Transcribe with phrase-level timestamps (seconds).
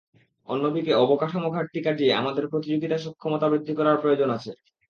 [0.49, 4.51] অন্যদিকে অবকাঠামো ঘাটতি কাটিয়ে আমাদের প্রতিযোগিতা সক্ষমতা বৃদ্ধি করার প্রয়োজন আছে।